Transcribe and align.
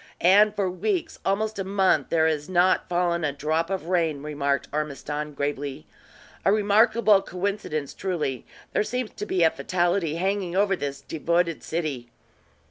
"And 0.25 0.55
for 0.55 0.67
weeks, 0.67 1.19
almost 1.23 1.63
month, 1.63 2.09
there 2.09 2.25
has 2.27 2.49
not 2.49 2.89
fallen 2.89 3.23
a 3.23 3.31
drop 3.31 3.69
of 3.69 3.85
rain," 3.85 4.23
remarked 4.23 4.67
Ormiston, 4.73 5.35
gravely. 5.35 5.85
"A 6.43 6.51
remarkable 6.51 7.21
coincidence, 7.21 7.93
truly. 7.93 8.43
There 8.73 8.81
seems 8.81 9.11
to 9.11 9.27
be 9.27 9.43
a 9.43 9.51
fatality 9.51 10.15
hanging 10.15 10.55
over 10.55 10.75
this 10.75 11.01
devoted 11.01 11.61
city." 11.61 12.09